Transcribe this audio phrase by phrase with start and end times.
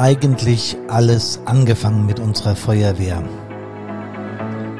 [0.00, 3.22] eigentlich alles angefangen mit unserer Feuerwehr?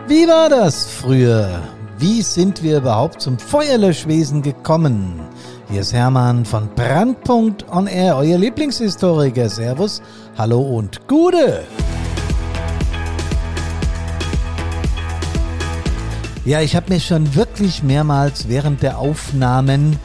[0.08, 1.60] Wie war das früher?
[1.98, 5.20] Wie sind wir überhaupt zum Feuerlöschwesen gekommen?
[5.68, 9.50] Hier ist Hermann von Brandpunkt on Air, euer Lieblingshistoriker.
[9.50, 10.00] Servus,
[10.38, 11.64] hallo und Gude!
[16.46, 19.98] Ja, ich habe mir schon wirklich mehrmals während der Aufnahmen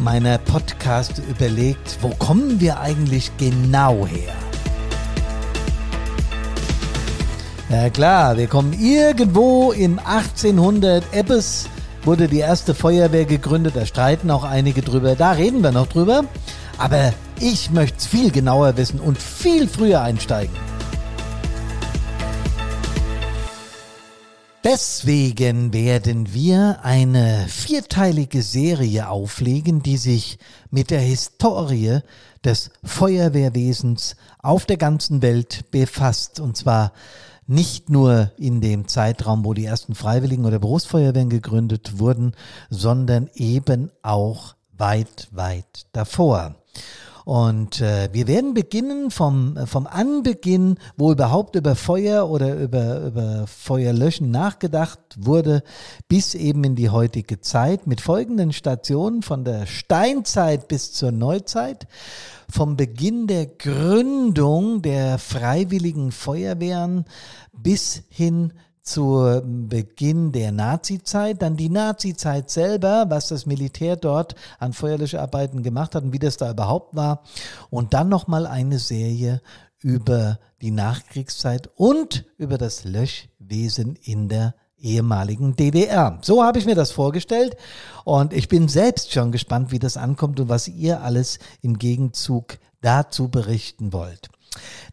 [0.00, 4.34] meiner Podcast überlegt, wo kommen wir eigentlich genau her?
[7.70, 11.68] Ja klar, wir kommen irgendwo im 1800 Ebbes
[12.04, 16.24] wurde die erste Feuerwehr gegründet, da streiten auch einige drüber, da reden wir noch drüber.
[16.78, 20.73] Aber ich möchte es viel genauer wissen und viel früher einsteigen.
[24.64, 30.38] Deswegen werden wir eine vierteilige Serie auflegen, die sich
[30.70, 31.98] mit der Historie
[32.42, 36.40] des Feuerwehrwesens auf der ganzen Welt befasst.
[36.40, 36.94] Und zwar
[37.46, 42.32] nicht nur in dem Zeitraum, wo die ersten Freiwilligen oder Berufsfeuerwehren gegründet wurden,
[42.70, 46.54] sondern eben auch weit, weit davor.
[47.24, 53.46] Und äh, wir werden beginnen vom, vom Anbeginn, wo überhaupt über Feuer oder über, über
[53.46, 55.62] Feuerlöschen nachgedacht wurde,
[56.06, 61.86] bis eben in die heutige Zeit mit folgenden Stationen von der Steinzeit bis zur Neuzeit,
[62.50, 67.06] vom Beginn der Gründung der freiwilligen Feuerwehren
[67.52, 68.52] bis hin
[68.84, 75.94] zu Beginn der Nazizeit, dann die Nazizeit selber, was das Militär dort an Feuerlöscharbeiten gemacht
[75.94, 77.22] hat und wie das da überhaupt war
[77.70, 79.40] und dann nochmal eine Serie
[79.80, 86.18] über die Nachkriegszeit und über das Löschwesen in der ehemaligen DDR.
[86.20, 87.56] So habe ich mir das vorgestellt
[88.04, 92.58] und ich bin selbst schon gespannt, wie das ankommt und was ihr alles im Gegenzug
[92.82, 94.28] dazu berichten wollt.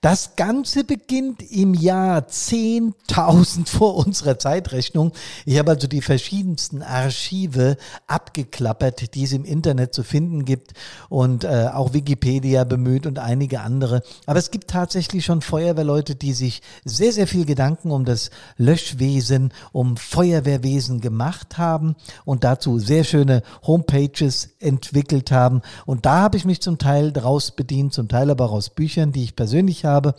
[0.01, 5.11] Das Ganze beginnt im Jahr 10.000 vor unserer Zeitrechnung.
[5.45, 7.77] Ich habe also die verschiedensten Archive
[8.07, 10.73] abgeklappert, die es im Internet zu finden gibt
[11.09, 14.01] und äh, auch Wikipedia bemüht und einige andere.
[14.25, 19.53] Aber es gibt tatsächlich schon Feuerwehrleute, die sich sehr, sehr viel Gedanken um das Löschwesen,
[19.71, 21.95] um Feuerwehrwesen gemacht haben
[22.25, 25.61] und dazu sehr schöne Homepages entwickelt haben.
[25.85, 29.11] Und da habe ich mich zum Teil daraus bedient, zum Teil aber auch aus Büchern,
[29.11, 30.16] die ich persönlich habe habe.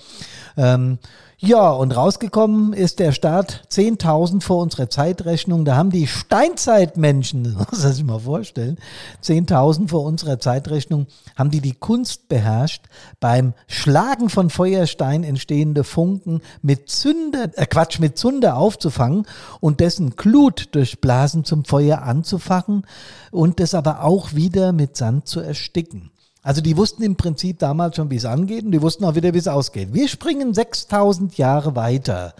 [0.56, 0.98] Ähm,
[1.44, 5.64] ja, und rausgekommen ist der Start 10.000 vor unserer Zeitrechnung.
[5.64, 8.78] Da haben die Steinzeitmenschen, das muss man sich mal vorstellen,
[9.24, 12.84] 10.000 vor unserer Zeitrechnung, haben die die Kunst beherrscht,
[13.18, 19.26] beim Schlagen von Feuerstein entstehende Funken mit Zünder, äh Quatsch, mit Zunder aufzufangen
[19.58, 22.86] und dessen Glut durch Blasen zum Feuer anzufachen
[23.32, 26.11] und das aber auch wieder mit Sand zu ersticken.
[26.42, 29.32] Also die wussten im Prinzip damals schon, wie es angeht und die wussten auch wieder,
[29.32, 29.94] wie es ausgeht.
[29.94, 32.34] Wir springen 6000 Jahre weiter.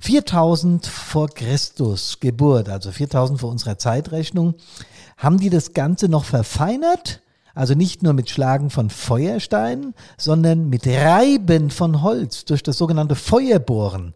[0.00, 4.54] 4000 vor Christus Geburt, also 4000 vor unserer Zeitrechnung,
[5.16, 7.22] haben die das Ganze noch verfeinert.
[7.54, 13.14] Also nicht nur mit Schlagen von Feuersteinen, sondern mit Reiben von Holz durch das sogenannte
[13.14, 14.12] Feuerbohren.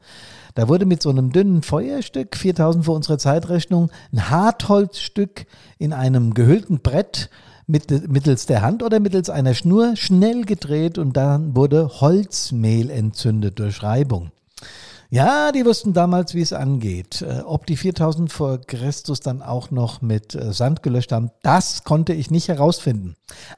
[0.54, 5.46] Da wurde mit so einem dünnen Feuerstück, 4000 vor unserer Zeitrechnung, ein Hartholzstück
[5.78, 7.30] in einem gehüllten Brett
[7.70, 13.82] mittels der Hand oder mittels einer Schnur schnell gedreht und dann wurde Holzmehl entzündet durch
[13.82, 14.31] Reibung.
[15.12, 17.22] Ja, die wussten damals, wie es angeht.
[17.22, 21.82] Äh, ob die 4000 vor Christus dann auch noch mit äh, Sand gelöscht haben, das
[21.82, 23.16] konnte ich nicht herausfinden.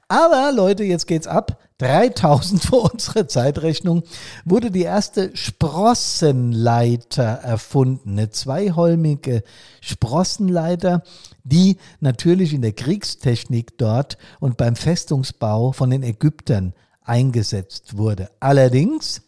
[0.09, 1.59] Aber Leute, jetzt geht's ab.
[1.77, 4.03] 3000 vor unserer Zeitrechnung
[4.47, 8.13] wurde die erste Sprossenleiter erfunden.
[8.13, 9.43] Eine zweiholmige
[9.83, 11.03] Sprossenleiter,
[11.45, 18.31] die natürlich in der Kriegstechnik dort und beim Festungsbau von den Ägyptern eingesetzt wurde.
[18.41, 19.21] Allerdings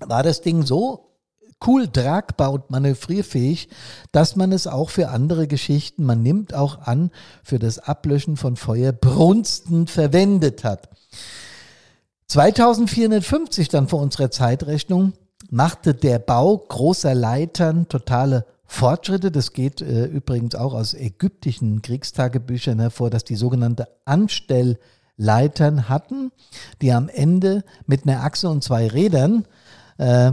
[0.00, 1.11] war das Ding so
[1.66, 3.68] cool tragbar und manövrierfähig,
[4.12, 7.10] dass man es auch für andere Geschichten, man nimmt auch an,
[7.42, 10.88] für das Ablöschen von Feuer brunsten verwendet hat.
[12.28, 15.12] 2450 dann vor unserer Zeitrechnung
[15.50, 19.30] machte der Bau großer Leitern totale Fortschritte.
[19.30, 26.32] Das geht äh, übrigens auch aus ägyptischen Kriegstagebüchern hervor, dass die sogenannte Anstellleitern hatten,
[26.80, 29.44] die am Ende mit einer Achse und zwei Rädern
[29.98, 30.32] äh,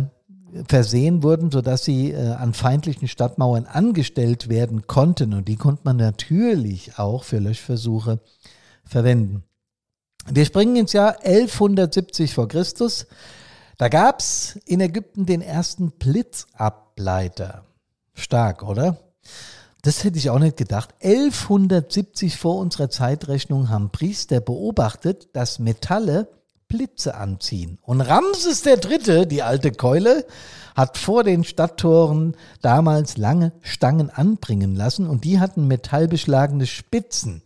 [0.67, 5.33] versehen wurden, sodass sie äh, an feindlichen Stadtmauern angestellt werden konnten.
[5.33, 8.19] Und die konnte man natürlich auch für Löschversuche
[8.83, 9.43] verwenden.
[10.27, 13.07] Wir springen ins Jahr 1170 vor Christus.
[13.77, 17.63] Da gab es in Ägypten den ersten Blitzableiter.
[18.13, 18.97] Stark, oder?
[19.81, 20.93] Das hätte ich auch nicht gedacht.
[21.01, 26.27] 1170 vor unserer Zeitrechnung haben Priester beobachtet, dass Metalle
[26.69, 27.79] Blitze anziehen.
[27.81, 30.25] Und Ramses Dritte, die alte Keule,
[30.75, 37.41] hat vor den Stadttoren damals lange Stangen anbringen lassen und die hatten metallbeschlagene Spitzen.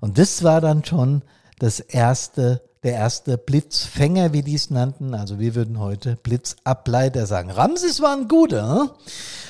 [0.00, 1.22] Und das war dann schon
[1.58, 5.14] das erste, der erste Blitzfänger, wie die es nannten.
[5.14, 7.50] Also wir würden heute Blitzableiter sagen.
[7.50, 8.94] Ramses war ein guter.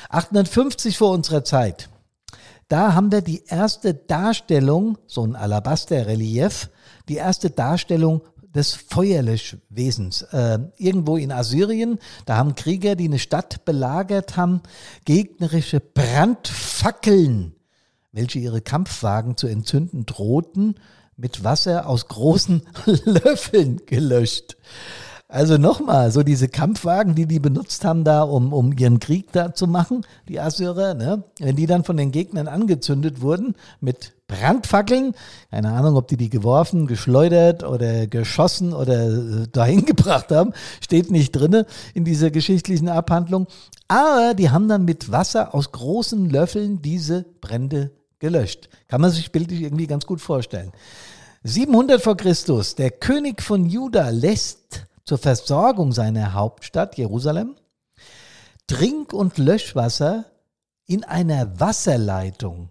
[0.08, 1.90] 850 vor unserer Zeit.
[2.68, 6.70] Da haben wir die erste Darstellung, so ein Alabaster-Relief,
[7.08, 8.22] die erste Darstellung
[8.58, 10.22] des Feuerlöschwesens.
[10.22, 14.62] Äh, irgendwo in Assyrien, da haben Krieger, die eine Stadt belagert haben,
[15.04, 17.54] gegnerische Brandfackeln,
[18.10, 20.74] welche ihre Kampfwagen zu entzünden drohten,
[21.16, 22.62] mit Wasser aus großen
[23.04, 24.56] Löffeln gelöscht.
[25.30, 29.52] Also nochmal, so diese Kampfwagen, die die benutzt haben da, um, um ihren Krieg da
[29.52, 31.22] zu machen, die Assyrer, ne?
[31.38, 35.14] wenn die dann von den Gegnern angezündet wurden mit Brandfackeln,
[35.50, 41.10] keine Ahnung, ob die die geworfen, geschleudert oder geschossen oder äh, dahin gebracht haben, steht
[41.10, 43.48] nicht drinne in dieser geschichtlichen Abhandlung.
[43.86, 48.70] Aber die haben dann mit Wasser aus großen Löffeln diese Brände gelöscht.
[48.88, 50.72] Kann man sich bildlich irgendwie ganz gut vorstellen.
[51.44, 57.56] 700 vor Christus, der König von Juda lässt zur Versorgung seiner Hauptstadt Jerusalem
[58.66, 60.26] Trink- und Löschwasser
[60.84, 62.68] in einer Wasserleitung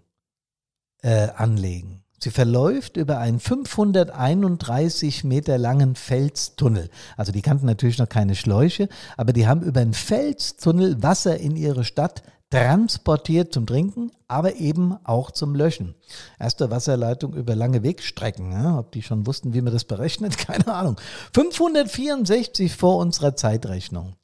[1.02, 2.04] äh, anlegen.
[2.20, 6.90] Sie verläuft über einen 531 Meter langen Felstunnel.
[7.16, 11.56] Also die kannten natürlich noch keine Schläuche, aber die haben über einen Felstunnel Wasser in
[11.56, 15.94] ihre Stadt transportiert zum Trinken, aber eben auch zum Löschen.
[16.38, 18.52] Erste Wasserleitung über lange Wegstrecken.
[18.52, 21.00] Ja, ob die schon wussten, wie man das berechnet, keine Ahnung.
[21.34, 24.16] 564 vor unserer Zeitrechnung.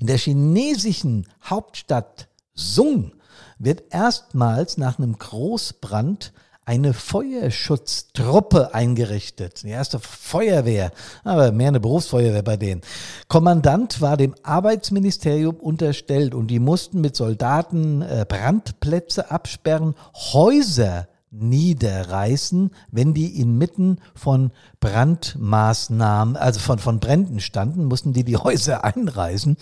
[0.00, 3.12] In der chinesischen Hauptstadt Sung
[3.58, 6.32] wird erstmals nach einem Großbrand
[6.64, 9.64] eine Feuerschutztruppe eingerichtet.
[9.64, 10.92] Die erste Feuerwehr,
[11.24, 12.82] aber mehr eine Berufsfeuerwehr bei denen.
[13.28, 22.70] Kommandant war dem Arbeitsministerium unterstellt und die mussten mit Soldaten äh, Brandplätze absperren, Häuser niederreißen,
[22.90, 29.56] wenn die inmitten von Brandmaßnahmen, also von, von Bränden standen, mussten die die Häuser einreißen.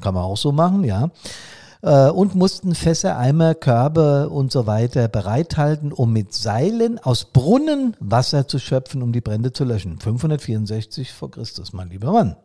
[0.00, 1.10] Kann man auch so machen, ja
[1.82, 7.96] äh, und mussten Fässer, Eimer, Körbe und so weiter bereithalten, um mit Seilen aus Brunnen
[8.00, 9.98] Wasser zu schöpfen, um die Brände zu löschen.
[9.98, 12.36] 564 vor Christus, mein lieber Mann.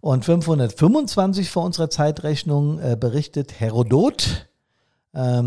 [0.00, 4.46] Und 525 vor unserer Zeitrechnung äh, berichtet Herodot,
[5.12, 5.42] äh,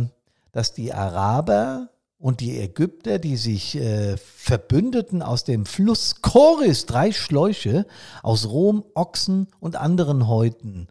[0.52, 7.14] dass die Araber und die Ägypter, die sich äh, verbündeten aus dem Fluss Choris, drei
[7.14, 7.86] Schläuche
[8.24, 10.90] aus Rom, Ochsen und anderen Häuten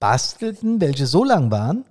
[0.00, 1.84] bastelten, welche so lang waren,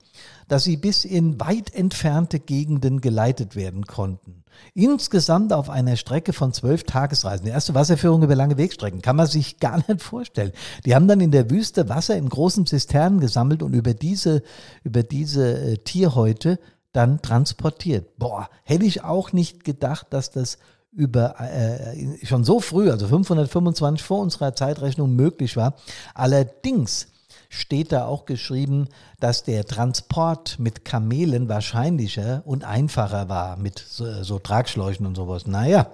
[0.48, 4.44] dass sie bis in weit entfernte Gegenden geleitet werden konnten.
[4.74, 7.45] Insgesamt auf einer Strecke von zwölf Tagesreisen.
[7.45, 10.51] Die erste Wasserführung über lange Wegstrecken kann man sich gar nicht vorstellen.
[10.86, 14.42] Die haben dann in der Wüste Wasser in großen Zisternen gesammelt und über diese,
[14.83, 16.60] über diese äh, Tierhäute
[16.94, 18.18] dann transportiert.
[18.18, 20.57] Boah, hätte ich auch nicht gedacht, dass das
[20.92, 25.75] über äh, schon so früh, also 525 vor unserer Zeitrechnung möglich war.
[26.15, 27.07] Allerdings
[27.49, 28.89] steht da auch geschrieben,
[29.19, 35.48] dass der Transport mit Kamelen wahrscheinlicher und einfacher war, mit so, so Tragschläuchen und sowas.
[35.48, 35.91] Naja.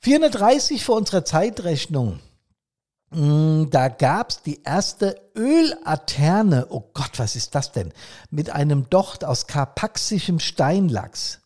[0.00, 2.20] 430 vor unserer Zeitrechnung.
[3.10, 6.66] Mm, da gab es die erste Ölaterne.
[6.70, 7.92] Oh Gott, was ist das denn?
[8.30, 11.40] Mit einem Docht aus karpaxischem Steinlachs.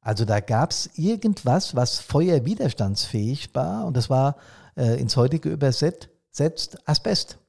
[0.00, 4.36] Also da gab es irgendwas, was feuerwiderstandsfähig war und das war
[4.76, 6.08] äh, ins heutige übersetzt
[6.86, 7.39] Asbest.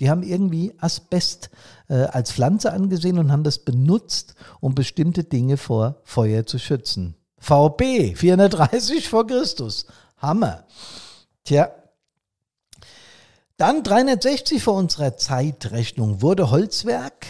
[0.00, 1.50] Die haben irgendwie Asbest
[1.88, 7.14] äh, als Pflanze angesehen und haben das benutzt, um bestimmte Dinge vor Feuer zu schützen.
[7.38, 9.86] VB 430 vor Christus.
[10.18, 10.64] Hammer.
[11.44, 11.70] Tja.
[13.56, 17.26] Dann 360 vor unserer Zeitrechnung wurde Holzwerk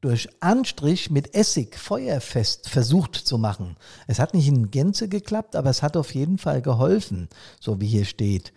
[0.00, 3.76] durch Anstrich mit Essig feuerfest versucht zu machen.
[4.08, 7.28] Es hat nicht in Gänze geklappt, aber es hat auf jeden Fall geholfen,
[7.60, 8.52] so wie hier steht.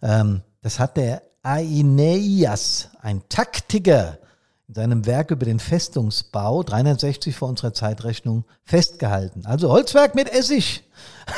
[0.00, 4.18] Ähm, das hat der Aeneas, ein Taktiker,
[4.66, 9.44] in seinem Werk über den Festungsbau, 360 vor unserer Zeitrechnung, festgehalten.
[9.44, 10.84] Also Holzwerk mit Essig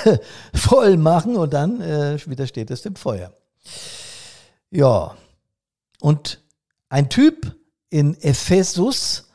[0.54, 3.32] voll machen und dann äh, widersteht es dem Feuer.
[4.70, 5.16] Ja,
[6.00, 6.40] und
[6.88, 7.56] ein Typ
[7.90, 9.25] in Ephesus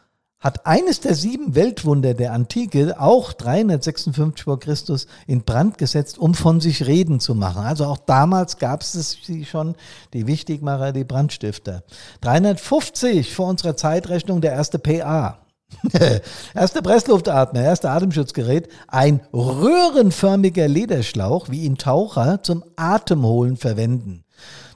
[0.41, 6.33] hat eines der sieben Weltwunder der Antike auch 356 vor Christus in Brand gesetzt, um
[6.33, 7.63] von sich reden zu machen.
[7.63, 9.75] Also auch damals gab es sie schon,
[10.13, 11.83] die Wichtigmacher, die Brandstifter.
[12.21, 15.37] 350 vor unserer Zeitrechnung der erste PA.
[16.53, 24.25] erster Pressluftatmer, erster Atemschutzgerät, ein röhrenförmiger Lederschlauch, wie ihn Taucher zum Atemholen verwenden.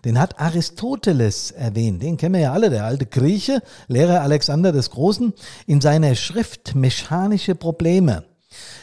[0.05, 2.03] Den hat Aristoteles erwähnt.
[2.03, 5.33] Den kennen wir ja alle, der alte Grieche, Lehrer Alexander des Großen,
[5.65, 8.23] in seiner Schrift Mechanische Probleme.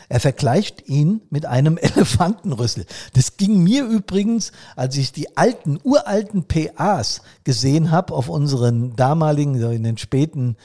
[0.08, 2.86] Er vergleicht ihn mit einem Elefantenrüssel.
[3.14, 9.58] Das ging mir übrigens, als ich die alten, uralten PAs gesehen habe auf unseren damaligen,
[9.60, 10.56] so in den späten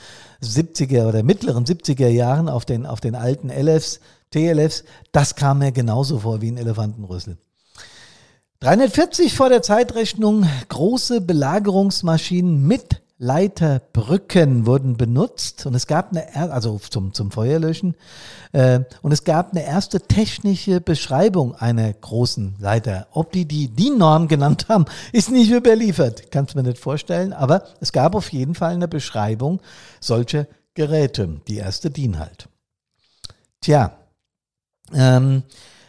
[0.41, 3.99] 70er oder mittleren 70er Jahren auf den, auf den alten LFs,
[4.31, 7.37] TLFs, das kam mir genauso vor wie ein Elefantenrüssel.
[8.59, 16.79] 340 vor der Zeitrechnung große Belagerungsmaschinen mit Leiterbrücken wurden benutzt und es gab eine, also
[16.79, 17.95] zum, zum Feuerlöschen,
[18.51, 23.07] äh, und es gab eine erste technische Beschreibung einer großen Leiter.
[23.11, 26.31] Ob die die DIN-Norm genannt haben, ist nicht überliefert.
[26.31, 29.61] Kannst mir nicht vorstellen, aber es gab auf jeden Fall eine Beschreibung
[29.99, 31.41] solcher Geräte.
[31.47, 32.49] Die erste DIN halt.
[33.61, 33.97] Tja,
[34.93, 35.43] ähm,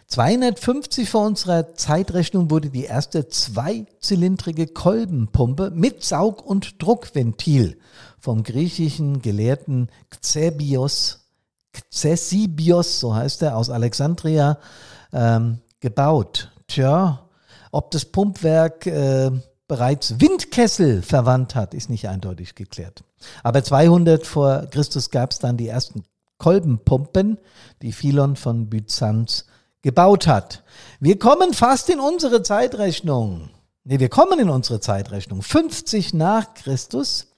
[0.09, 7.79] 250 vor unserer Zeitrechnung wurde die erste zweizylindrige Kolbenpumpe mit Saug- und Druckventil
[8.19, 11.27] vom griechischen Gelehrten Xebios,
[11.91, 14.59] Xesibios, so heißt er, aus Alexandria
[15.13, 16.53] ähm, gebaut.
[16.69, 17.29] Tja,
[17.71, 19.31] ob das Pumpwerk äh,
[19.67, 23.05] bereits Windkessel verwandt hat, ist nicht eindeutig geklärt.
[23.43, 26.05] Aber 200 vor Christus gab es dann die ersten
[26.39, 27.37] Kolbenpumpen,
[27.83, 29.45] die Philon von Byzanz
[29.83, 30.63] gebaut hat.
[31.01, 33.51] Wir kommen fast in unsere Zeitrechnung.
[33.85, 35.43] Nee, wir kommen in unsere Zeitrechnung.
[35.43, 37.29] 50 nach Christus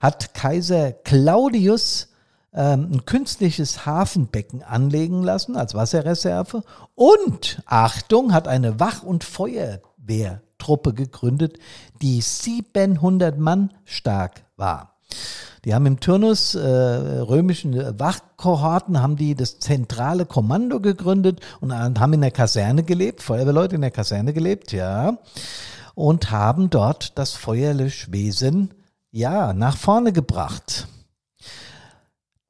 [0.00, 2.08] hat Kaiser Claudius
[2.52, 6.62] ähm, ein künstliches Hafenbecken anlegen lassen als Wasserreserve
[6.94, 11.58] und, Achtung, hat eine Wach- und Feuerwehrtruppe gegründet,
[12.00, 14.97] die 700 Mann stark war.
[15.64, 22.12] Die haben im Turnus äh, römischen Wachkohorten haben die das zentrale Kommando gegründet und haben
[22.12, 25.18] in der Kaserne gelebt, Feuerwehrleute in der Kaserne gelebt, ja,
[25.94, 28.70] und haben dort das Feuerlöschwesen
[29.10, 30.86] ja nach vorne gebracht.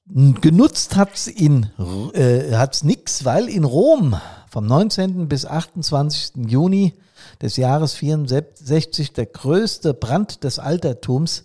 [0.06, 1.70] Genutzt hat's in
[2.14, 4.16] äh, hat's nix, weil in Rom
[4.50, 5.28] vom 19.
[5.28, 6.46] bis 28.
[6.46, 6.94] Juni
[7.42, 11.44] des Jahres 64 der größte Brand des Altertums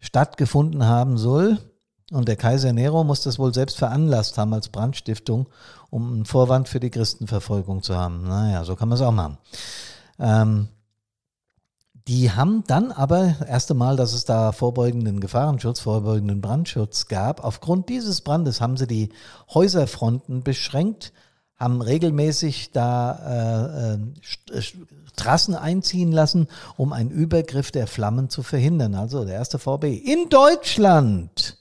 [0.00, 1.58] stattgefunden haben soll.
[2.10, 5.46] Und der Kaiser Nero muss das wohl selbst veranlasst haben als Brandstiftung,
[5.90, 8.26] um einen Vorwand für die Christenverfolgung zu haben.
[8.26, 9.38] Naja, so kann man es auch machen.
[10.18, 10.68] Ähm,
[12.08, 17.44] die haben dann aber, das erste Mal, dass es da vorbeugenden Gefahrenschutz, vorbeugenden Brandschutz gab,
[17.44, 19.10] aufgrund dieses Brandes haben sie die
[19.54, 21.12] Häuserfronten beschränkt,
[21.56, 24.62] haben regelmäßig da äh, äh,
[25.20, 26.48] Trassen einziehen lassen,
[26.78, 28.94] um einen Übergriff der Flammen zu verhindern.
[28.94, 31.58] Also der erste VB in Deutschland,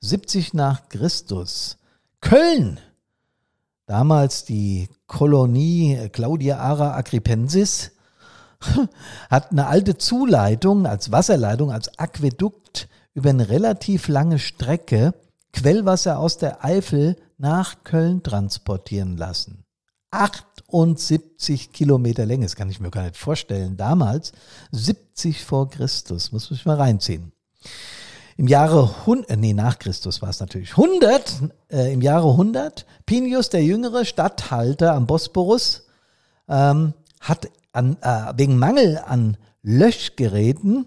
[0.00, 1.78] 70 nach Christus.
[2.20, 2.80] Köln,
[3.86, 7.92] damals die Kolonie Claudia Ara Agripensis,
[9.30, 15.14] hat eine alte Zuleitung als Wasserleitung, als Aquädukt über eine relativ lange Strecke
[15.54, 19.64] Quellwasser aus der Eifel nach Köln transportieren lassen.
[20.10, 23.76] 78 Kilometer Länge, das kann ich mir gar nicht vorstellen.
[23.76, 24.32] Damals
[24.72, 27.32] 70 vor Christus, muss ich mal reinziehen.
[28.36, 31.34] Im Jahre 100, äh, nee, nach Christus war es natürlich 100,
[31.72, 35.86] äh, im Jahre 100, Pinius der Jüngere, Statthalter am Bosporus,
[36.48, 40.86] ähm, hat an, äh, wegen Mangel an Löschgeräten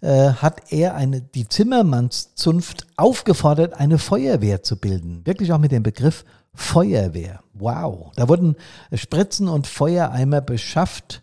[0.00, 5.24] äh, hat er eine, die Zimmermannszunft aufgefordert, eine Feuerwehr zu bilden.
[5.24, 6.24] Wirklich auch mit dem Begriff
[6.58, 7.40] Feuerwehr.
[7.54, 8.10] Wow.
[8.16, 8.56] Da wurden
[8.92, 11.22] Spritzen und Feuereimer beschafft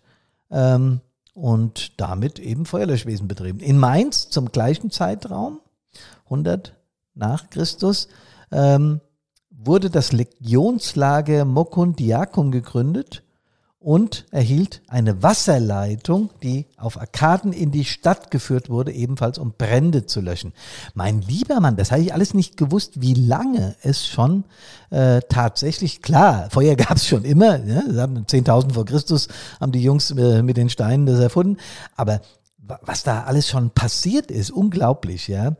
[0.49, 1.01] ähm,
[1.33, 3.59] und damit eben Feuerlöschwesen betrieben.
[3.59, 5.59] In Mainz zum gleichen Zeitraum,
[6.23, 6.77] 100
[7.15, 8.07] nach Christus,
[8.49, 9.01] ähm,
[9.49, 13.21] wurde das Legionslager Mokundiacum gegründet
[13.85, 20.07] und erhielt eine Wasserleitung, die auf Arkaden in die Stadt geführt wurde, ebenfalls um Brände
[20.07, 20.53] zu löschen.
[20.95, 24.43] Mein lieber Mann, das habe ich alles nicht gewusst, wie lange es schon
[24.89, 29.27] äh, tatsächlich, klar, Feuer gab es schon immer, ja, 10.000 vor Christus
[29.61, 31.57] haben die Jungs äh, mit den Steinen das erfunden,
[31.95, 32.21] aber
[32.57, 35.57] was da alles schon passiert ist, unglaublich, ja.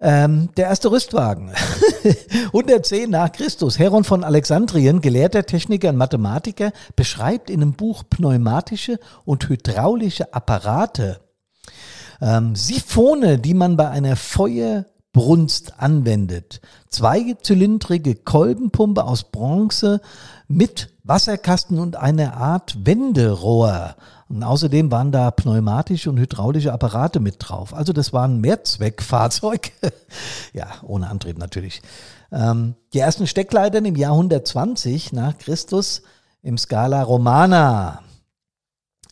[0.00, 1.52] Ähm, der erste Rüstwagen.
[2.46, 3.78] 110 nach Christus.
[3.78, 11.20] Heron von Alexandrien, gelehrter Techniker und Mathematiker, beschreibt in einem Buch pneumatische und hydraulische Apparate.
[12.20, 16.60] Ähm, Siphone, die man bei einer Feuer Brunst anwendet.
[16.90, 20.00] Zweizylindrige Kolbenpumpe aus Bronze
[20.48, 23.94] mit Wasserkasten und einer Art Wenderohr.
[24.28, 27.74] Und außerdem waren da pneumatische und hydraulische Apparate mit drauf.
[27.74, 29.72] Also das war ein Mehrzweckfahrzeug.
[30.52, 31.82] ja, ohne Antrieb natürlich.
[32.32, 36.02] Ähm, die ersten Steckleitern im Jahr 120 nach Christus
[36.42, 38.02] im Scala Romana.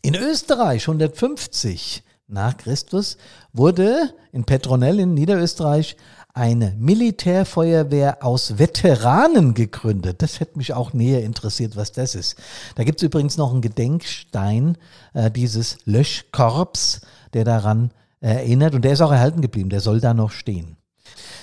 [0.01, 3.17] In Österreich 150 nach Christus
[3.53, 5.95] wurde in Petronell in Niederösterreich
[6.33, 10.21] eine Militärfeuerwehr aus Veteranen gegründet.
[10.23, 12.35] Das hätte mich auch näher interessiert, was das ist.
[12.75, 14.77] Da gibt es übrigens noch einen Gedenkstein
[15.13, 17.01] äh, dieses Löschkorps,
[17.33, 20.77] der daran erinnert und der ist auch erhalten geblieben, der soll da noch stehen.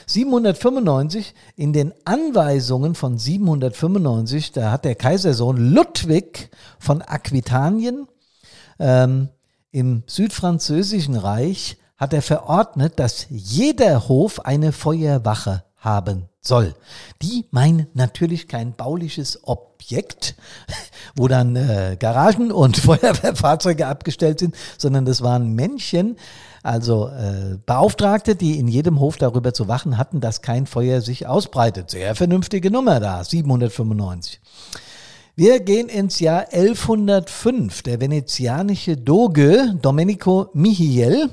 [0.06, 8.08] 795 in den Anweisungen von 795, da hat der Kaisersohn Ludwig von Aquitanien
[8.80, 9.28] ähm,
[9.70, 16.74] im südfranzösischen Reich hat er verordnet, dass jeder Hof eine Feuerwache haben soll.
[17.20, 20.34] Die meinen natürlich kein bauliches Objekt,
[21.14, 26.16] wo dann äh, Garagen und Feuerwehrfahrzeuge abgestellt sind, sondern das waren Männchen,
[26.62, 31.26] also äh, Beauftragte, die in jedem Hof darüber zu wachen hatten, dass kein Feuer sich
[31.26, 31.90] ausbreitet.
[31.90, 34.40] Sehr vernünftige Nummer da, 795.
[35.36, 37.82] Wir gehen ins Jahr 1105.
[37.82, 41.30] Der venezianische Doge Domenico Michiel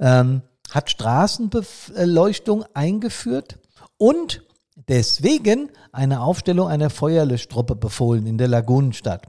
[0.00, 3.58] ähm, hat Straßenbeleuchtung eingeführt
[3.96, 4.42] und
[4.88, 9.28] deswegen eine Aufstellung einer Feuerlöschtruppe befohlen in der Lagunenstadt,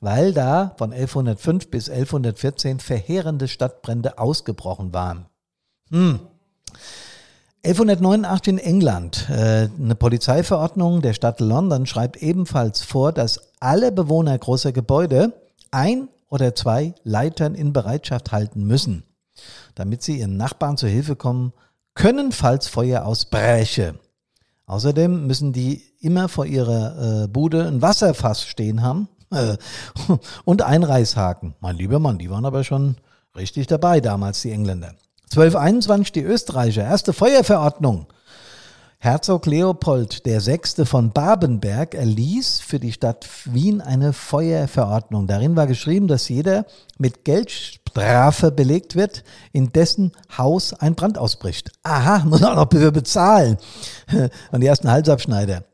[0.00, 5.26] weil da von 1105 bis 1114 verheerende Stadtbrände ausgebrochen waren.
[5.90, 6.20] Hm.
[7.64, 9.28] 1189 in England.
[9.30, 15.32] Äh, eine Polizeiverordnung der Stadt London schreibt ebenfalls vor, dass alle Bewohner großer Gebäude
[15.70, 19.04] ein oder zwei Leitern in Bereitschaft halten müssen
[19.74, 21.52] damit sie ihren Nachbarn zur Hilfe kommen
[21.94, 23.94] können, falls Feuer ausbreche.
[24.66, 29.56] Außerdem müssen die immer vor ihrer äh, Bude ein Wasserfass stehen haben äh,
[30.44, 31.54] und Einreißhaken.
[31.60, 32.96] Mein lieber Mann, die waren aber schon
[33.36, 34.94] richtig dabei damals, die Engländer.
[35.24, 38.06] 1221 die Österreicher, erste Feuerverordnung.
[38.98, 40.84] Herzog Leopold VI.
[40.84, 45.26] von Babenberg erließ für die Stadt Wien eine Feuerverordnung.
[45.26, 46.66] Darin war geschrieben, dass jeder
[46.98, 47.24] mit
[47.94, 51.72] Geldstrafe belegt wird, in dessen Haus ein Brand ausbricht.
[51.82, 53.56] Aha, muss auch noch bezahlen.
[54.52, 55.64] Und die ersten Halsabschneider.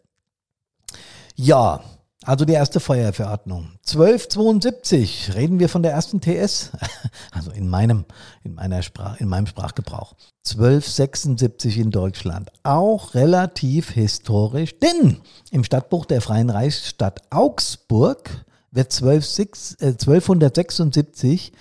[1.35, 1.81] Ja,
[2.25, 3.71] also die erste Feuerverordnung.
[3.87, 6.73] 1272 reden wir von der ersten TS,
[7.31, 8.05] also in meinem,
[8.43, 10.15] in meiner Sprach, in meinem Sprachgebrauch.
[10.47, 15.19] 1276 in Deutschland, auch relativ historisch, denn
[15.51, 21.57] im Stadtbuch der Freien Reichsstadt Augsburg wird 1276 äh,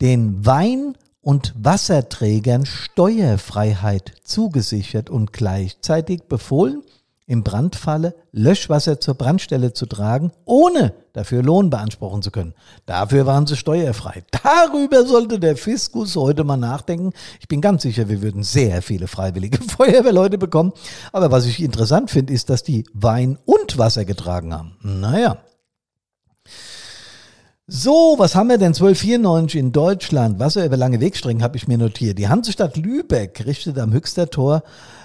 [0.00, 6.82] den Wein- und Wasserträgern Steuerfreiheit zugesichert und gleichzeitig befohlen,
[7.28, 12.54] im Brandfalle Löschwasser zur Brandstelle zu tragen, ohne dafür Lohn beanspruchen zu können.
[12.86, 14.24] Dafür waren sie steuerfrei.
[14.42, 17.12] Darüber sollte der Fiskus heute mal nachdenken.
[17.38, 20.72] Ich bin ganz sicher, wir würden sehr viele freiwillige Feuerwehrleute bekommen.
[21.12, 24.76] Aber was ich interessant finde, ist, dass die Wein und Wasser getragen haben.
[24.80, 25.36] Naja.
[27.70, 30.38] So, was haben wir denn 1294 in Deutschland?
[30.38, 32.18] Wasser über lange Wegstrecken habe ich mir notiert.
[32.18, 34.62] Die Hansestadt Lübeck richtet am Höchster Tor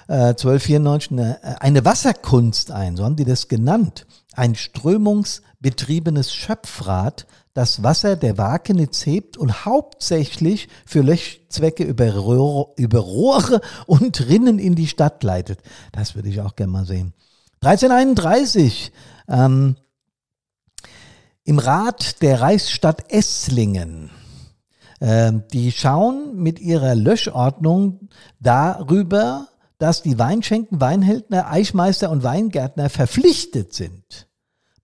[0.07, 4.07] 1294 äh, eine, äh, eine Wasserkunst ein, so haben die das genannt.
[4.31, 12.99] Ein strömungsbetriebenes Schöpfrad, das Wasser der Wakenitz hebt und hauptsächlich für Löschzwecke über, Rohre, über
[12.99, 15.59] Rohre und Rinnen in die Stadt leitet.
[15.91, 17.13] Das würde ich auch gerne mal sehen.
[17.59, 18.93] 1331,
[19.27, 19.75] ähm,
[21.43, 24.11] im Rat der Reichsstadt Esslingen
[25.03, 28.07] ähm, die schauen mit ihrer Löschordnung
[28.39, 34.29] darüber, dass die Weinschenken, Weinhältner, Eichmeister und Weingärtner verpflichtet sind,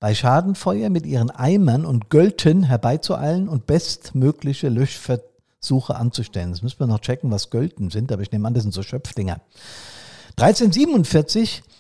[0.02, 6.52] bei Schadenfeuer mit ihren Eimern und Gölten herbeizueilen und bestmögliche Löschversuche anzustellen.
[6.52, 8.84] Das müssen wir noch checken, was Gölten sind, aber ich nehme an, das sind so
[8.84, 9.40] Schöpfdinger.
[10.32, 11.79] 1347 ähm,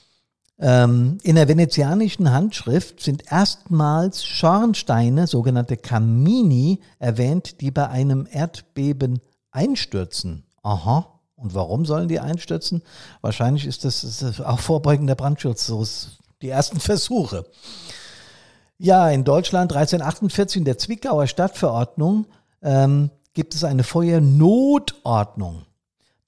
[0.62, 10.44] in der venezianischen Handschrift sind erstmals Schornsteine, sogenannte Camini, erwähnt, die bei einem Erdbeben einstürzen.
[10.62, 11.08] Aha.
[11.38, 12.82] Und warum sollen die einstürzen?
[13.22, 15.86] Wahrscheinlich ist das, ist das auch vorbeugender Brandschutz, so
[16.42, 17.46] die ersten Versuche.
[18.78, 22.28] Ja, in Deutschland 1348 in der Zwickauer Stadtverordnung
[22.62, 25.64] ähm, gibt es eine Feuernotordnung.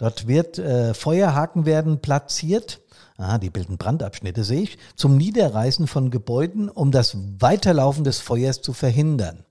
[0.01, 2.81] Dort wird äh, Feuerhaken werden platziert.
[3.17, 8.63] Ah, die bilden Brandabschnitte, sehe ich, zum Niederreißen von Gebäuden, um das Weiterlaufen des Feuers
[8.63, 9.45] zu verhindern.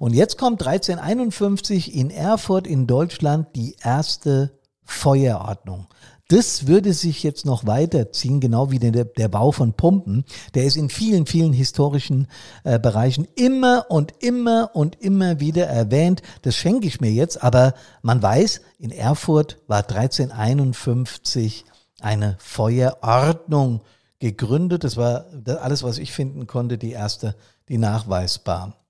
[0.00, 5.86] Und jetzt kommt 1351 in Erfurt in Deutschland die erste Feuerordnung.
[6.28, 10.24] Das würde sich jetzt noch weiterziehen, genau wie der, der Bau von Pumpen.
[10.54, 12.26] Der ist in vielen, vielen historischen
[12.64, 16.22] äh, Bereichen immer und immer und immer wieder erwähnt.
[16.42, 21.64] Das schenke ich mir jetzt, aber man weiß, in Erfurt war 1351
[22.00, 23.82] eine Feuerordnung
[24.18, 24.82] gegründet.
[24.82, 27.36] Das war alles, was ich finden konnte, die erste,
[27.68, 28.85] die nachweisbar.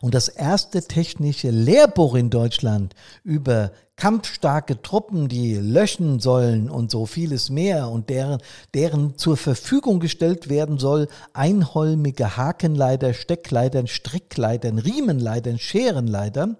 [0.00, 7.04] Und das erste technische Lehrbuch in Deutschland über kampfstarke Truppen, die löschen sollen und so
[7.04, 8.40] vieles mehr und deren,
[8.72, 16.56] deren zur Verfügung gestellt werden soll, einholmige Hakenleiter, Steckleitern, Strickleitern, Riemenleitern, Scherenleitern.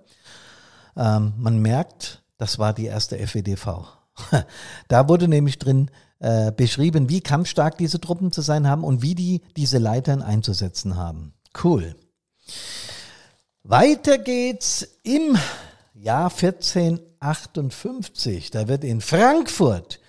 [0.96, 3.84] Ähm, man merkt, das war die erste FEDV.
[4.88, 9.14] da wurde nämlich drin äh, beschrieben, wie kampfstark diese Truppen zu sein haben und wie
[9.14, 11.32] die diese Leitern einzusetzen haben.
[11.62, 11.94] Cool.
[13.68, 15.36] Weiter geht's im
[15.92, 18.50] Jahr 1458.
[18.50, 20.00] Da wird in Frankfurt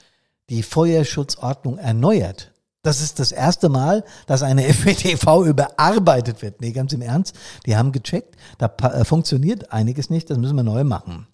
[0.50, 2.54] die Feuerschutzordnung erneuert.
[2.84, 6.62] Das ist das erste Mal, dass eine FWTV überarbeitet wird.
[6.62, 7.36] Nee, ganz im Ernst.
[7.66, 11.28] Die haben gecheckt, da äh, funktioniert einiges nicht, das müssen wir neu machen.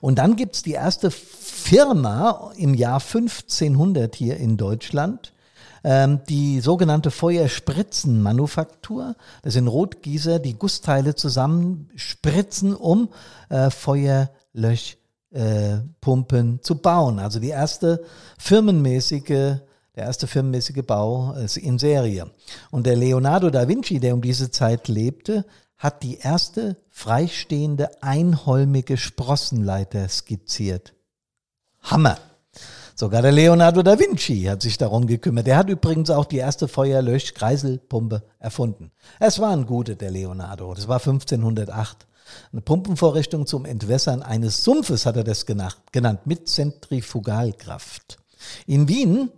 [0.00, 5.33] Und dann gibt's die erste Firma im Jahr 1500 hier in Deutschland,
[5.84, 9.16] ähm, die sogenannte Feuerspritzenmanufaktur.
[9.42, 13.10] Das sind Rotgießer, die Gussteile zusammenspritzen, um
[13.50, 17.20] äh, Feuerlöschpumpen äh, zu bauen.
[17.20, 18.02] Also die erste
[18.38, 19.60] firmenmäßige
[19.96, 22.28] der erste firmenmäßige Bau äh, in Serie.
[22.70, 25.44] Und der Leonardo da Vinci, der um diese Zeit lebte,
[25.76, 30.94] hat die erste freistehende einholmige Sprossenleiter skizziert.
[31.80, 32.18] Hammer!
[32.96, 35.48] Sogar der Leonardo da Vinci hat sich darum gekümmert.
[35.48, 38.92] Der hat übrigens auch die erste Feuerlösch-Kreiselpumpe erfunden.
[39.18, 40.72] Es war ein Gute, der Leonardo.
[40.74, 42.06] Das war 1508.
[42.52, 48.18] Eine Pumpenvorrichtung zum Entwässern eines Sumpfes hat er das genannt, mit Zentrifugalkraft.
[48.66, 49.30] In Wien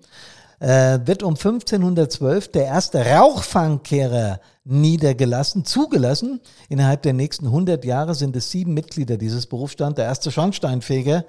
[0.61, 6.41] äh, wird um 1512 der erste Rauchfangkehrer niedergelassen, zugelassen.
[6.69, 9.97] Innerhalb der nächsten 100 Jahre sind es sieben Mitglieder dieses Berufsstands.
[9.97, 11.25] Der erste Schornsteinfeger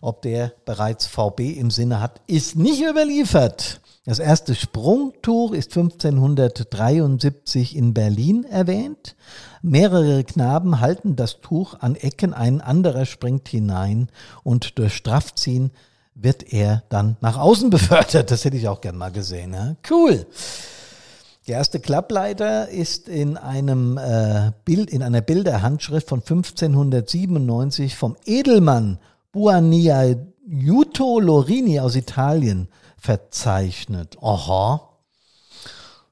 [0.00, 3.80] ob der bereits VB im Sinne hat, ist nicht überliefert.
[4.04, 9.16] Das erste Sprungtuch ist 1573 in Berlin erwähnt.
[9.60, 14.08] Mehrere Knaben halten das Tuch an Ecken, ein anderer springt hinein
[14.42, 15.72] und durch Straffziehen
[16.14, 18.30] wird er dann nach außen befördert.
[18.30, 19.52] Das hätte ich auch gern mal gesehen.
[19.52, 19.76] Ja?
[19.90, 20.26] Cool.
[21.46, 28.98] Der erste Klappleiter ist in einem äh, Bild, in einer Bilderhandschrift von 1597 vom Edelmann
[29.32, 34.16] Buoniaiuto Lorini aus Italien verzeichnet.
[34.22, 34.88] Aha.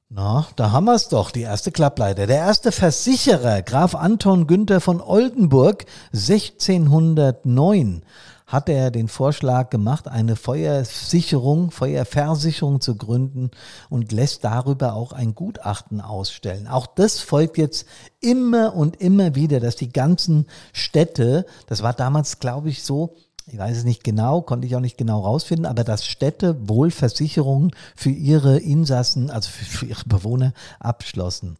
[0.08, 2.26] Na, da haben wir es doch, die erste Klappleiter.
[2.28, 8.02] Der erste Versicherer, Graf Anton Günther von Oldenburg, 1609,
[8.46, 13.50] hat er den Vorschlag gemacht, eine Feuersicherung, Feuerversicherung zu gründen
[13.90, 16.68] und lässt darüber auch ein Gutachten ausstellen.
[16.68, 17.86] Auch das folgt jetzt
[18.20, 23.58] immer und immer wieder, dass die ganzen Städte, das war damals, glaube ich, so, ich
[23.58, 27.72] weiß es nicht genau, konnte ich auch nicht genau rausfinden, aber dass Städte wohl Versicherungen
[27.96, 31.56] für ihre Insassen, also für, für ihre Bewohner abschlossen.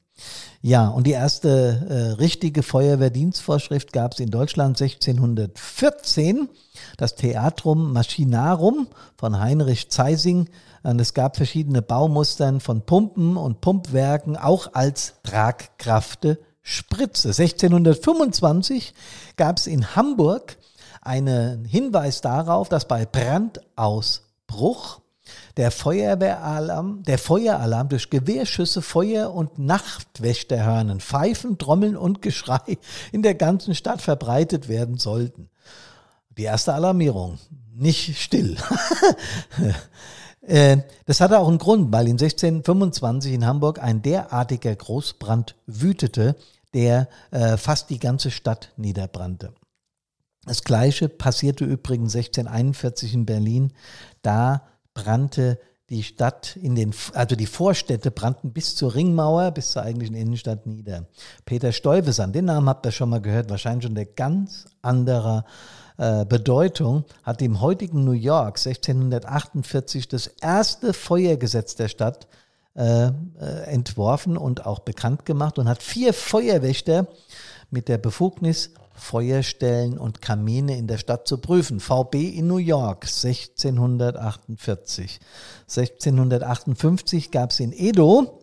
[0.62, 6.48] Ja, und die erste äh, richtige Feuerwehrdienstvorschrift gab es in Deutschland 1614,
[6.96, 10.48] das Theatrum Maschinarum von Heinrich Zeising.
[10.82, 17.28] Und es gab verschiedene Baumustern von Pumpen und Pumpwerken, auch als Tragkrafte Spritze.
[17.28, 18.94] 1625
[19.36, 20.56] gab es in Hamburg
[21.00, 25.00] einen Hinweis darauf, dass bei Brandausbruch
[25.56, 32.78] der Feuerwehralarm, der Feueralarm durch Gewehrschüsse, Feuer und Nachtwächterhörnen, Pfeifen, Trommeln und Geschrei
[33.10, 35.48] in der ganzen Stadt verbreitet werden sollten.
[36.36, 37.38] Die erste Alarmierung.
[37.74, 38.56] Nicht still.
[40.48, 46.36] Äh, das hatte auch einen Grund, weil in 1625 in Hamburg ein derartiger Großbrand wütete,
[46.72, 49.54] der äh, fast die ganze Stadt niederbrannte.
[50.44, 53.72] Das gleiche passierte übrigens 1641 in Berlin.
[54.22, 54.62] Da
[54.96, 55.58] brannte
[55.90, 60.66] die Stadt in den, also die Vorstädte brannten bis zur Ringmauer, bis zur eigentlichen Innenstadt
[60.66, 61.06] nieder.
[61.44, 65.44] Peter Stuyvesant, den Namen habt ihr schon mal gehört, wahrscheinlich schon der ganz anderer
[65.98, 72.26] äh, Bedeutung, hat im heutigen New York 1648 das erste Feuergesetz der Stadt
[72.74, 73.10] äh, äh,
[73.66, 77.06] entworfen und auch bekannt gemacht und hat vier Feuerwächter
[77.70, 81.80] mit der Befugnis Feuerstellen und Kamine in der Stadt zu prüfen.
[81.80, 85.20] VB in New York 1648.
[85.62, 88.42] 1658 gab es in Edo,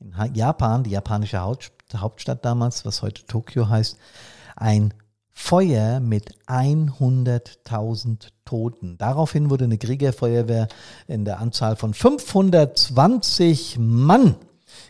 [0.00, 3.96] in Japan, die japanische Hauptstadt damals, was heute Tokio heißt,
[4.56, 4.92] ein
[5.32, 8.98] Feuer mit 100.000 Toten.
[8.98, 10.68] Daraufhin wurde eine Kriegerfeuerwehr
[11.06, 14.36] in der Anzahl von 520 Mann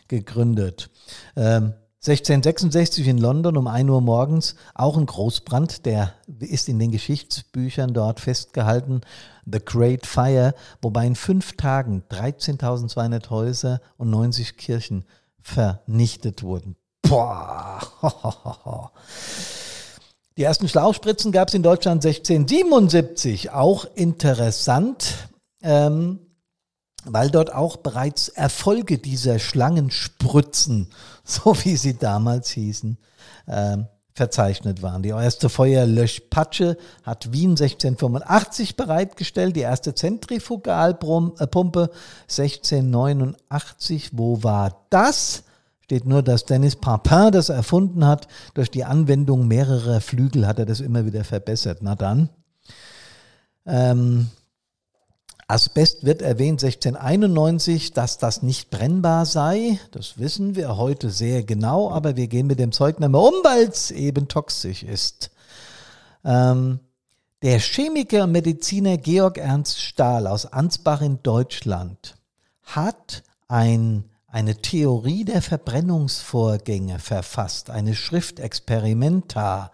[0.08, 0.90] gegründet.
[1.36, 6.90] Ähm, 1666 in London um 1 Uhr morgens auch ein Großbrand, der ist in den
[6.90, 9.02] Geschichtsbüchern dort festgehalten,
[9.46, 15.04] The Great Fire, wobei in fünf Tagen 13.200 Häuser und 90 Kirchen
[15.40, 16.74] vernichtet wurden.
[17.02, 17.80] Boah.
[20.36, 25.28] Die ersten Schlauchspritzen gab es in Deutschland 1677, auch interessant.
[25.62, 26.18] Ähm,
[27.04, 30.88] weil dort auch bereits Erfolge dieser Schlangenspritzen,
[31.24, 32.98] so wie sie damals hießen,
[33.46, 33.78] äh,
[34.14, 35.02] verzeichnet waren.
[35.02, 41.90] Die erste Feuerlöschpatsche hat Wien 1685 bereitgestellt, die erste Zentrifugalpumpe
[42.28, 44.10] 1689.
[44.12, 45.44] Wo war das?
[45.80, 48.28] Steht nur, dass Dennis Papin das erfunden hat.
[48.54, 51.78] Durch die Anwendung mehrerer Flügel hat er das immer wieder verbessert.
[51.80, 52.28] Na dann.
[53.64, 54.28] Ähm,
[55.48, 59.78] Asbest wird erwähnt 1691, dass das nicht brennbar sei.
[59.90, 63.34] Das wissen wir heute sehr genau, aber wir gehen mit dem Zeug nicht mehr um,
[63.42, 65.30] weil es eben toxisch ist.
[66.24, 66.80] Ähm,
[67.42, 72.14] der Chemiker und Mediziner Georg Ernst Stahl aus Ansbach in Deutschland
[72.62, 79.72] hat ein, eine Theorie der Verbrennungsvorgänge verfasst, eine Schrift Experimenta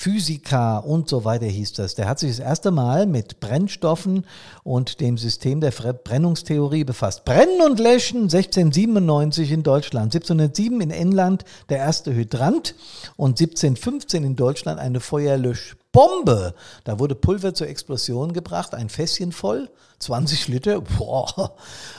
[0.00, 1.94] Physica und so weiter hieß das.
[1.94, 4.24] Der hat sich das erste Mal mit Brennstoffen
[4.62, 7.26] und dem System der Verbrennungstheorie befasst.
[7.26, 12.74] Brennen und Löschen 1697 in Deutschland, 1707 in England der erste Hydrant
[13.16, 16.54] und 1715 in Deutschland eine Feuerlöschbombe.
[16.84, 21.56] Da wurde Pulver zur Explosion gebracht, ein Fässchen voll, 20 Liter, boah,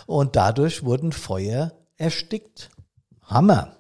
[0.08, 2.72] und dadurch wurden Feuer erstickt.
[3.22, 3.76] Hammer.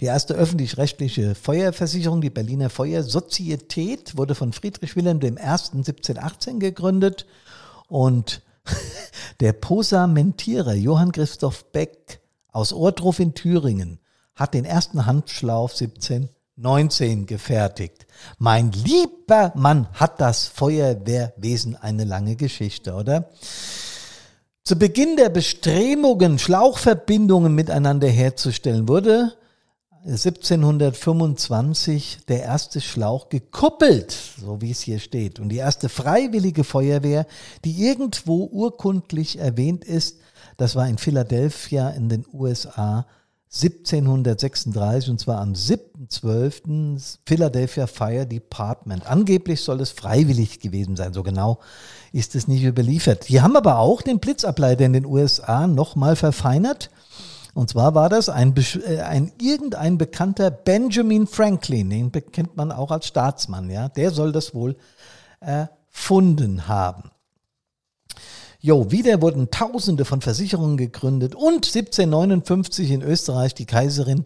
[0.00, 5.30] Die erste öffentlich-rechtliche Feuerversicherung, die Berliner Feuersozietät, wurde von Friedrich Wilhelm I.
[5.30, 7.26] 1718 gegründet
[7.88, 8.42] und
[9.40, 12.20] der Posamentierer Johann Christoph Beck
[12.52, 14.00] aus Ohrdruf in Thüringen
[14.34, 18.06] hat den ersten Handschlauch 1719 gefertigt.
[18.38, 23.30] Mein lieber Mann hat das Feuerwehrwesen eine lange Geschichte, oder?
[24.62, 29.32] Zu Beginn der Bestrebungen, Schlauchverbindungen miteinander herzustellen, wurde
[30.08, 35.38] 1725 der erste Schlauch gekuppelt, so wie es hier steht.
[35.38, 37.26] Und die erste freiwillige Feuerwehr,
[37.64, 40.16] die irgendwo urkundlich erwähnt ist,
[40.56, 43.06] das war in Philadelphia in den USA
[43.50, 47.18] 1736 und zwar am 7.12.
[47.24, 49.06] Philadelphia Fire Department.
[49.06, 51.58] Angeblich soll es freiwillig gewesen sein, so genau
[52.12, 53.28] ist es nicht überliefert.
[53.28, 56.90] Die haben aber auch den Blitzableiter in den USA nochmal verfeinert
[57.54, 58.54] und zwar war das ein,
[58.86, 64.32] äh, ein irgendein bekannter Benjamin Franklin, den kennt man auch als Staatsmann, ja, der soll
[64.32, 64.76] das wohl
[65.40, 67.10] erfunden haben.
[68.60, 74.24] Jo, wieder wurden Tausende von Versicherungen gegründet und 1759 in Österreich die Kaiserin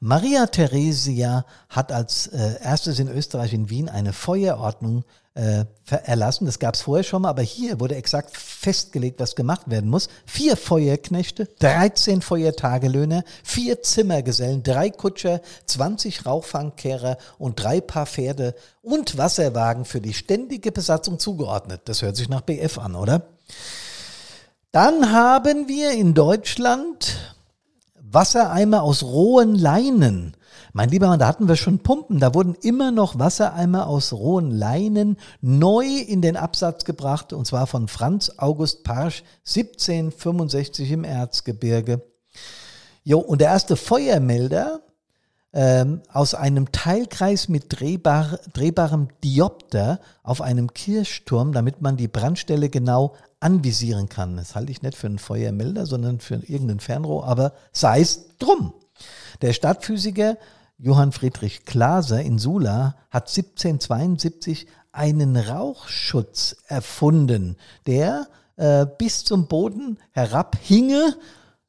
[0.00, 5.04] Maria Theresia hat als äh, erstes in Österreich in Wien eine Feuerordnung
[5.34, 5.64] äh,
[6.04, 6.46] erlassen.
[6.46, 10.08] Das gab es vorher schon mal, aber hier wurde exakt festgelegt, was gemacht werden muss.
[10.26, 19.18] Vier Feuerknechte, 13 Feuertagelöhner, vier Zimmergesellen, drei Kutscher, 20 Rauchfangkehrer und drei Paar Pferde und
[19.18, 21.82] Wasserwagen für die ständige Besatzung zugeordnet.
[21.84, 23.22] Das hört sich nach BF an, oder?
[24.72, 27.34] Dann haben wir in Deutschland
[28.00, 30.36] Wassereimer aus rohen Leinen.
[30.72, 32.20] Mein lieber Mann, da hatten wir schon Pumpen.
[32.20, 37.32] Da wurden immer noch Wassereimer aus rohen Leinen neu in den Absatz gebracht.
[37.32, 42.02] Und zwar von Franz August Parsch 1765 im Erzgebirge.
[43.02, 44.80] Jo, und der erste Feuermelder
[45.52, 52.68] ähm, aus einem Teilkreis mit drehbar, drehbarem Diopter auf einem Kirchturm, damit man die Brandstelle
[52.68, 54.36] genau anvisieren kann.
[54.36, 58.74] Das halte ich nicht für einen Feuermelder, sondern für irgendein Fernrohr, aber sei es drum.
[59.42, 60.36] Der Stadtphysiker
[60.82, 69.98] Johann Friedrich Glaser in Sula hat 1772 einen Rauchschutz erfunden, der äh, bis zum Boden
[70.12, 71.18] herabhinge,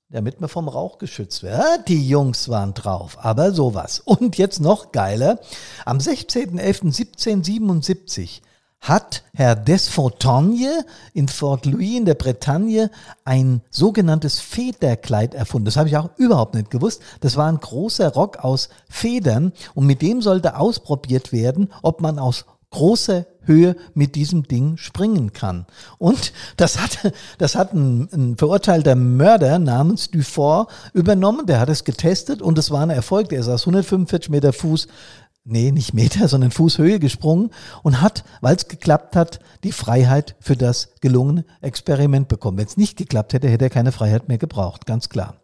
[0.09, 1.89] damit man vom Rauch geschützt wird.
[1.89, 3.99] Die Jungs waren drauf, aber sowas.
[3.99, 5.41] Und jetzt noch geiler.
[5.83, 8.39] Am 16.11.1777
[8.81, 12.89] hat Herr Desfontaine in Fort Louis in der Bretagne
[13.23, 15.65] ein sogenanntes Federkleid erfunden.
[15.65, 17.01] Das habe ich auch überhaupt nicht gewusst.
[17.21, 22.17] Das war ein großer Rock aus Federn und mit dem sollte ausprobiert werden, ob man
[22.17, 25.65] aus großer Höhe mit diesem Ding springen kann.
[25.97, 31.45] Und das hat, das hat ein, ein verurteilter Mörder namens Dufort übernommen.
[31.45, 33.29] Der hat es getestet und es war ein Erfolg.
[33.29, 34.87] Der aus 145 Meter Fuß
[35.43, 37.51] nee, nicht Meter, sondern Fußhöhe gesprungen
[37.83, 42.57] und hat, weil es geklappt hat, die Freiheit für das gelungene Experiment bekommen.
[42.57, 45.35] Wenn es nicht geklappt hätte, hätte er keine Freiheit mehr gebraucht, ganz klar.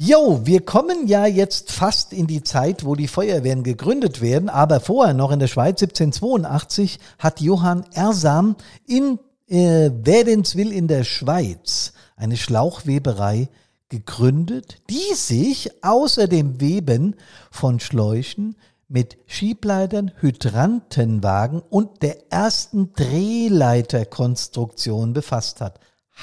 [0.00, 4.78] Jo, wir kommen ja jetzt fast in die Zeit, wo die Feuerwehren gegründet werden, aber
[4.78, 8.54] vorher noch in der Schweiz 1782 hat Johann Ersam
[8.86, 13.48] in äh, Wädenswil in der Schweiz eine Schlauchweberei
[13.88, 17.16] gegründet, die sich außer dem Weben
[17.50, 18.54] von Schläuchen
[18.88, 25.78] mit Schiebleitern, Hydrantenwagen und der ersten Drehleiterkonstruktion befasst hat.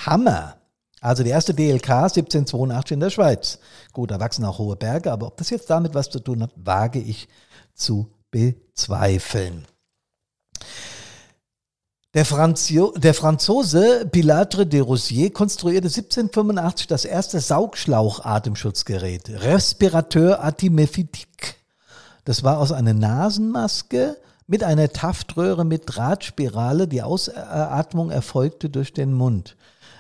[0.06, 0.58] Hammer!
[1.02, 3.60] Also die erste DLK 1782 in der Schweiz.
[3.94, 6.50] Gut, da wachsen auch hohe Berge, aber ob das jetzt damit was zu tun hat,
[6.56, 7.28] wage ich
[7.76, 9.68] zu bezweifeln.
[12.16, 21.56] Der, Franzio, der Franzose Pilatre de Rousier konstruierte 1785 das erste Saugschlauch-Atemschutzgerät, Respirateur Atimephitique.
[22.24, 24.16] Das war aus einer Nasenmaske
[24.48, 26.88] mit einer Taftröhre mit Drahtspirale.
[26.88, 29.58] Die Ausatmung erfolgte durch den Mund.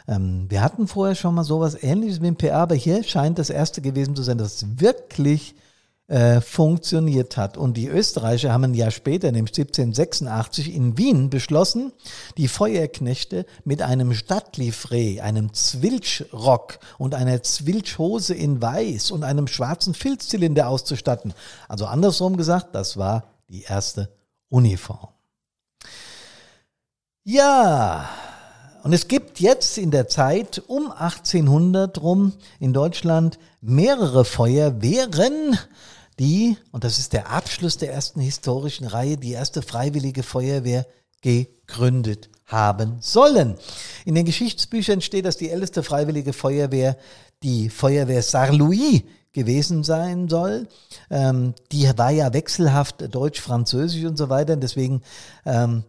[0.08, 3.50] Ähm, wir hatten vorher schon mal sowas ähnliches wie ein PA, aber hier scheint das
[3.50, 5.54] erste gewesen zu sein, das wirklich
[6.08, 7.58] äh, funktioniert hat.
[7.58, 11.92] Und die Österreicher haben ein Jahr später, nämlich 1786, in Wien beschlossen,
[12.38, 19.94] die Feuerknechte mit einem Stadtlivree, einem Zwilschrock und einer Zwilschhose in Weiß und einem schwarzen
[19.94, 21.34] Filzzylinder auszustatten.
[21.68, 24.10] Also andersrum gesagt, das war die erste
[24.50, 25.10] Uniform.
[27.24, 28.08] Ja,
[28.86, 35.58] und es gibt jetzt in der Zeit um 1800 rum in Deutschland mehrere Feuerwehren,
[36.20, 40.86] die, und das ist der Abschluss der ersten historischen Reihe, die erste freiwillige Feuerwehr
[41.22, 43.58] gegründet haben sollen.
[44.06, 46.96] In den Geschichtsbüchern steht, dass die älteste freiwillige Feuerwehr
[47.42, 49.02] die Feuerwehr Sarlouis
[49.34, 50.68] gewesen sein soll.
[51.10, 54.56] Ähm, die war ja wechselhaft deutsch-französisch und so weiter.
[54.58, 55.02] Deswegen
[55.44, 55.86] ähm,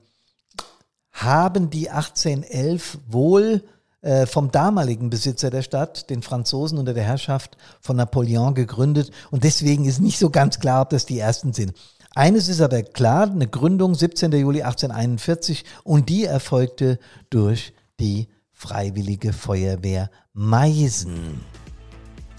[1.16, 3.62] haben die 1811 wohl
[4.02, 9.10] äh, vom damaligen Besitzer der Stadt, den Franzosen unter der Herrschaft von Napoleon gegründet.
[9.30, 11.72] Und deswegen ist nicht so ganz klar, ob das die ersten sind.
[12.14, 14.32] Eines ist aber klar, eine Gründung 17.
[14.32, 16.98] Juli 1841 und die erfolgte
[17.30, 21.40] durch die Freiwillige Feuerwehr Meisen.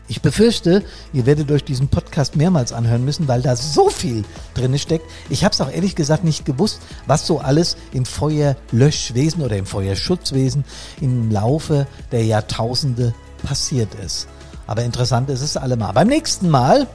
[0.10, 4.78] Ich befürchte, ihr werdet euch diesen Podcast mehrmals anhören müssen, weil da so viel drin
[4.80, 5.06] steckt.
[5.30, 9.65] Ich habe es auch ehrlich gesagt nicht gewusst, was so alles im Feuerlöschwesen oder im
[9.65, 10.63] Feuerschutzwesen
[11.02, 14.30] im Laufe der Jahrtausende passiert ist.
[14.65, 15.93] Aber interessant ist es allemal.
[15.93, 16.88] Beim nächsten Mal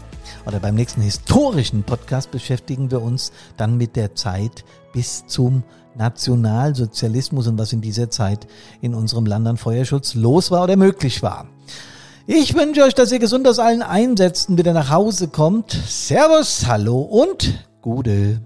[0.46, 5.64] oder beim nächsten historischen Podcast beschäftigen wir uns dann mit der Zeit bis zum
[5.96, 8.46] Nationalsozialismus und was in dieser Zeit
[8.80, 11.46] in unserem Land an Feuerschutz los war oder möglich war.
[12.26, 15.72] Ich wünsche euch, dass ihr gesund aus allen Einsätzen wieder nach Hause kommt.
[15.72, 18.40] Servus, hallo und Gude.